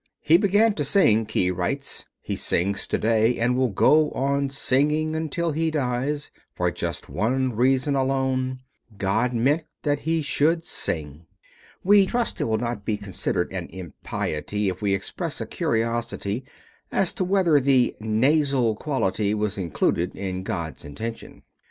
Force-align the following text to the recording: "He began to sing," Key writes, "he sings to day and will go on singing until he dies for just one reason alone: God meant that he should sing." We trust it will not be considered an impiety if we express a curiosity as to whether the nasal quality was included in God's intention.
"He 0.21 0.37
began 0.37 0.73
to 0.73 0.83
sing," 0.83 1.27
Key 1.27 1.51
writes, 1.51 2.05
"he 2.23 2.35
sings 2.35 2.87
to 2.87 2.97
day 2.97 3.37
and 3.37 3.55
will 3.55 3.69
go 3.69 4.09
on 4.13 4.49
singing 4.49 5.15
until 5.15 5.51
he 5.51 5.69
dies 5.69 6.31
for 6.55 6.71
just 6.71 7.07
one 7.07 7.55
reason 7.55 7.93
alone: 7.93 8.61
God 8.97 9.31
meant 9.35 9.61
that 9.83 9.99
he 9.99 10.23
should 10.23 10.65
sing." 10.65 11.27
We 11.83 12.07
trust 12.07 12.41
it 12.41 12.45
will 12.45 12.57
not 12.57 12.83
be 12.83 12.97
considered 12.97 13.51
an 13.53 13.67
impiety 13.67 14.69
if 14.69 14.81
we 14.81 14.95
express 14.95 15.39
a 15.39 15.45
curiosity 15.45 16.45
as 16.91 17.13
to 17.13 17.23
whether 17.23 17.59
the 17.59 17.95
nasal 17.99 18.75
quality 18.77 19.35
was 19.35 19.55
included 19.55 20.15
in 20.15 20.41
God's 20.41 20.83
intention. 20.83 21.43